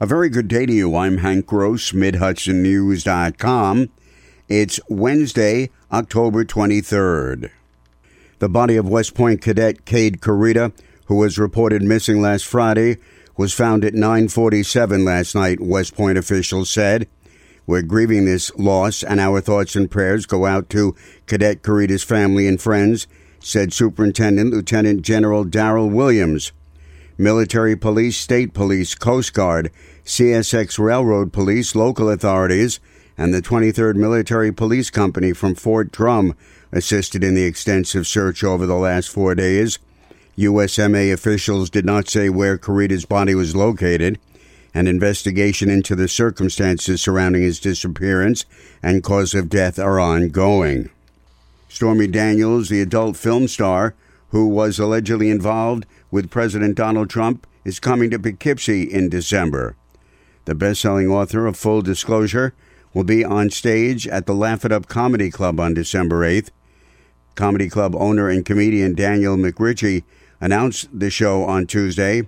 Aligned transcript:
A 0.00 0.06
very 0.06 0.28
good 0.28 0.46
day 0.46 0.64
to 0.64 0.72
you. 0.72 0.94
I'm 0.94 1.18
Hank 1.18 1.46
Gross, 1.46 1.90
MidHudsonNews.com. 1.90 3.90
It's 4.48 4.78
Wednesday, 4.88 5.70
October 5.90 6.44
23rd. 6.44 7.50
The 8.38 8.48
body 8.48 8.76
of 8.76 8.88
West 8.88 9.16
Point 9.16 9.40
cadet 9.40 9.86
Cade 9.86 10.20
Kurita, 10.20 10.72
who 11.06 11.16
was 11.16 11.36
reported 11.36 11.82
missing 11.82 12.22
last 12.22 12.46
Friday, 12.46 12.98
was 13.36 13.52
found 13.52 13.84
at 13.84 13.94
9:47 13.94 15.04
last 15.04 15.34
night, 15.34 15.60
West 15.60 15.96
Point 15.96 16.16
officials 16.16 16.70
said. 16.70 17.08
We're 17.66 17.82
grieving 17.82 18.24
this 18.24 18.52
loss 18.56 19.02
and 19.02 19.18
our 19.18 19.40
thoughts 19.40 19.74
and 19.74 19.90
prayers 19.90 20.26
go 20.26 20.46
out 20.46 20.70
to 20.70 20.94
Cadet 21.26 21.64
Kurita's 21.64 22.04
family 22.04 22.46
and 22.46 22.60
friends, 22.60 23.08
said 23.40 23.72
Superintendent 23.72 24.54
Lieutenant 24.54 25.02
General 25.02 25.44
Darryl 25.44 25.90
Williams. 25.90 26.52
Military 27.20 27.74
police, 27.74 28.16
state 28.16 28.54
police, 28.54 28.94
Coast 28.94 29.34
Guard, 29.34 29.72
CSX 30.04 30.78
Railroad 30.78 31.32
Police, 31.32 31.74
local 31.74 32.08
authorities, 32.08 32.78
and 33.16 33.34
the 33.34 33.42
23rd 33.42 33.96
Military 33.96 34.52
Police 34.52 34.88
Company 34.88 35.32
from 35.32 35.56
Fort 35.56 35.90
Drum 35.90 36.36
assisted 36.70 37.24
in 37.24 37.34
the 37.34 37.42
extensive 37.42 38.06
search 38.06 38.44
over 38.44 38.66
the 38.66 38.76
last 38.76 39.08
four 39.08 39.34
days. 39.34 39.80
USMA 40.38 41.12
officials 41.12 41.70
did 41.70 41.84
not 41.84 42.08
say 42.08 42.28
where 42.28 42.56
Kurita's 42.56 43.04
body 43.04 43.34
was 43.34 43.56
located. 43.56 44.20
An 44.72 44.86
investigation 44.86 45.68
into 45.68 45.96
the 45.96 46.06
circumstances 46.06 47.02
surrounding 47.02 47.42
his 47.42 47.58
disappearance 47.58 48.44
and 48.80 49.02
cause 49.02 49.34
of 49.34 49.48
death 49.48 49.80
are 49.80 49.98
ongoing. 49.98 50.88
Stormy 51.68 52.06
Daniels, 52.06 52.68
the 52.68 52.80
adult 52.80 53.16
film 53.16 53.48
star 53.48 53.96
who 54.30 54.46
was 54.48 54.78
allegedly 54.78 55.30
involved 55.30 55.86
with 56.10 56.30
President 56.30 56.76
Donald 56.76 57.10
Trump, 57.10 57.46
is 57.64 57.80
coming 57.80 58.10
to 58.10 58.18
Poughkeepsie 58.18 58.82
in 58.82 59.08
December. 59.08 59.76
The 60.44 60.54
best-selling 60.54 61.08
author 61.08 61.46
of 61.46 61.56
Full 61.56 61.82
Disclosure 61.82 62.54
will 62.94 63.04
be 63.04 63.24
on 63.24 63.50
stage 63.50 64.08
at 64.08 64.26
the 64.26 64.34
Laugh 64.34 64.64
It 64.64 64.72
Up 64.72 64.88
Comedy 64.88 65.30
Club 65.30 65.60
on 65.60 65.74
December 65.74 66.20
8th. 66.20 66.50
Comedy 67.34 67.68
Club 67.68 67.94
owner 67.94 68.28
and 68.28 68.44
comedian 68.44 68.94
Daniel 68.94 69.36
McRitchie 69.36 70.04
announced 70.40 70.88
the 70.92 71.10
show 71.10 71.44
on 71.44 71.66
Tuesday. 71.66 72.22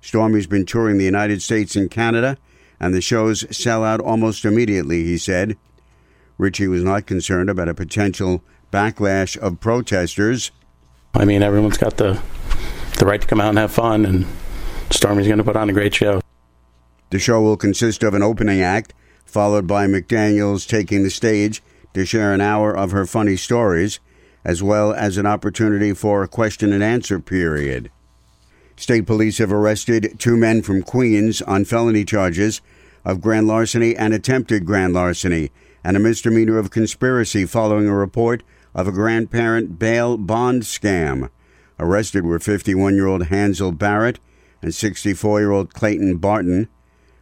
Stormy's 0.00 0.46
been 0.46 0.66
touring 0.66 0.98
the 0.98 1.04
United 1.04 1.42
States 1.42 1.76
and 1.76 1.90
Canada, 1.90 2.36
and 2.80 2.92
the 2.92 3.00
shows 3.00 3.44
sell 3.56 3.84
out 3.84 4.00
almost 4.00 4.44
immediately, 4.44 5.04
he 5.04 5.16
said. 5.16 5.56
Ritchie 6.38 6.66
was 6.68 6.82
not 6.82 7.06
concerned 7.06 7.50
about 7.50 7.68
a 7.68 7.74
potential 7.74 8.42
backlash 8.72 9.36
of 9.36 9.60
protesters. 9.60 10.50
I 11.14 11.24
mean, 11.26 11.42
everyone's 11.42 11.78
got 11.78 11.98
the 11.98 12.20
the 12.98 13.06
right 13.06 13.20
to 13.20 13.26
come 13.26 13.40
out 13.40 13.50
and 13.50 13.58
have 13.58 13.72
fun, 13.72 14.04
and 14.06 14.26
Stormy's 14.90 15.26
going 15.26 15.38
to 15.38 15.44
put 15.44 15.56
on 15.56 15.68
a 15.68 15.72
great 15.72 15.94
show. 15.94 16.20
The 17.10 17.18
show 17.18 17.42
will 17.42 17.56
consist 17.56 18.02
of 18.02 18.14
an 18.14 18.22
opening 18.22 18.60
act, 18.62 18.94
followed 19.24 19.66
by 19.66 19.86
McDaniels 19.86 20.66
taking 20.66 21.02
the 21.02 21.10
stage 21.10 21.62
to 21.94 22.06
share 22.06 22.32
an 22.32 22.40
hour 22.40 22.74
of 22.74 22.92
her 22.92 23.04
funny 23.04 23.36
stories, 23.36 24.00
as 24.44 24.62
well 24.62 24.92
as 24.92 25.18
an 25.18 25.26
opportunity 25.26 25.92
for 25.92 26.22
a 26.22 26.28
question 26.28 26.72
and 26.72 26.82
answer 26.82 27.20
period. 27.20 27.90
State 28.76 29.06
police 29.06 29.38
have 29.38 29.52
arrested 29.52 30.16
two 30.18 30.36
men 30.36 30.62
from 30.62 30.82
Queens 30.82 31.42
on 31.42 31.64
felony 31.64 32.04
charges 32.04 32.62
of 33.04 33.20
grand 33.20 33.46
larceny 33.46 33.94
and 33.94 34.14
attempted 34.14 34.64
grand 34.64 34.94
larceny 34.94 35.50
and 35.84 35.96
a 35.96 36.00
misdemeanor 36.00 36.58
of 36.58 36.70
conspiracy 36.70 37.44
following 37.44 37.86
a 37.86 37.94
report 37.94 38.42
of 38.74 38.88
a 38.88 38.92
grandparent 38.92 39.78
bail 39.78 40.16
bond 40.16 40.62
scam. 40.62 41.30
Arrested 41.78 42.24
were 42.24 42.38
51 42.38 42.94
year 42.94 43.06
old 43.06 43.26
Hansel 43.26 43.72
Barrett 43.72 44.18
and 44.60 44.74
64 44.74 45.40
year 45.40 45.50
old 45.50 45.74
Clayton 45.74 46.18
Barton. 46.18 46.68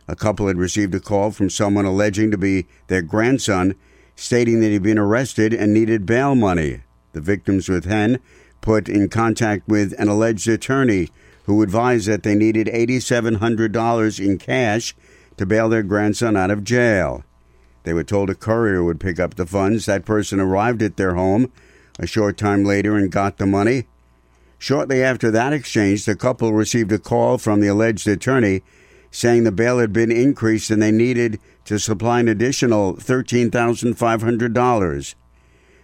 A 0.07 0.17
couple 0.17 0.49
had 0.49 0.59
received 0.59 0.95
a 0.95 1.01
call 1.01 1.31
from 1.31 1.51
someone 1.51 1.85
alleging 1.85 2.31
to 2.31 2.39
be 2.39 2.67
their 2.89 3.03
grandson, 3.03 3.75
stating 4.17 4.61
that 4.61 4.69
he'd 4.71 4.83
been 4.83 4.99
arrested 4.99 5.55
and 5.55 5.73
needed 5.73 6.05
bail 6.05 6.35
money. 6.35 6.81
The 7.13 7.21
victims 7.21 7.69
were 7.69 7.81
then 7.81 8.19
put 8.61 8.89
in 8.89 9.09
contact 9.09 9.67
with 9.69 9.95
an 9.99 10.09
alleged 10.09 10.49
attorney 10.49 11.09
who 11.45 11.63
advised 11.63 12.07
that 12.09 12.23
they 12.23 12.35
needed 12.35 12.67
$8,700 12.67 14.25
in 14.25 14.39
cash 14.39 14.95
to 15.37 15.47
bail 15.47 15.69
their 15.69 15.83
grandson 15.83 16.37
out 16.37 16.51
of 16.51 16.65
jail. 16.65 17.25
They 17.83 17.95
were 17.95 18.05
told 18.05 18.31
a 18.31 18.35
courier 18.35 18.85
would 18.85 19.01
pick 19.01 19.19
up 19.19 19.35
the 19.35 19.47
funds. 19.47 19.87
That 19.87 20.05
person 20.05 20.41
arrived 20.41 20.83
at 20.83 20.97
their 20.97 21.15
home 21.15 21.51
a 21.99 22.07
short 22.07 22.37
time 22.37 22.65
later 22.65 22.97
and 22.97 23.11
got 23.11 23.39
the 23.39 23.47
money. 23.47 23.87
Shortly 24.59 25.03
after 25.03 25.31
that 25.31 25.53
exchange, 25.53 26.05
the 26.05 26.15
couple 26.15 26.53
received 26.53 26.93
a 26.93 26.99
call 26.99 27.39
from 27.39 27.61
the 27.61 27.69
alleged 27.69 28.07
attorney 28.07 28.63
saying 29.11 29.45
the 29.45 29.53
bail 29.53 29.79
had 29.79 29.93
been 29.93 30.13
increased 30.13 30.71
and 30.71 30.83
they 30.83 30.93
needed 30.93 31.41
to 31.65 31.79
supply 31.79 32.21
an 32.21 32.29
additional 32.29 32.95
$13,500. 32.95 35.15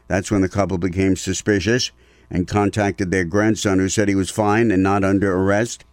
That's 0.09 0.31
when 0.31 0.43
the 0.43 0.49
couple 0.49 0.79
became 0.79 1.17
suspicious 1.17 1.91
and 2.31 2.47
contacted 2.47 3.11
their 3.11 3.25
grandson, 3.25 3.79
who 3.79 3.89
said 3.89 4.09
he 4.09 4.15
was 4.15 4.31
fine 4.31 4.71
and 4.71 4.83
not 4.83 5.05
under 5.05 5.35
arrest. 5.35 5.85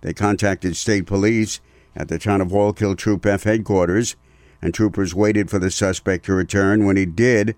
They 0.00 0.14
contacted 0.14 0.76
state 0.76 1.06
police 1.06 1.60
at 1.96 2.08
the 2.08 2.18
town 2.18 2.40
of 2.40 2.48
Wallkill 2.48 2.96
Troop 2.96 3.26
F 3.26 3.44
headquarters, 3.44 4.16
and 4.60 4.74
troopers 4.74 5.14
waited 5.14 5.48
for 5.50 5.58
the 5.58 5.70
suspect 5.70 6.26
to 6.26 6.34
return. 6.34 6.84
When 6.84 6.96
he 6.96 7.06
did, 7.06 7.56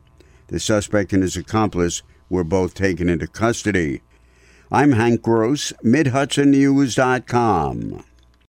the 0.49 0.61
suspect 0.61 1.13
and 1.13 1.23
his 1.23 1.37
accomplice 1.37 2.03
were 2.29 2.45
both 2.45 2.75
taken 2.75 3.09
into 3.09 3.27
custody. 3.27 4.03
I'm 4.71 4.93
Hank 4.93 5.23
Gross, 5.23 5.73
MidHudsonNews.com. 5.85 8.05